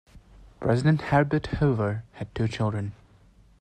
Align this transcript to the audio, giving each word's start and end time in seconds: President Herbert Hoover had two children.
President 0.59 0.99
Herbert 0.99 1.45
Hoover 1.45 2.03
had 2.13 2.33
two 2.33 2.47
children. 2.47 2.93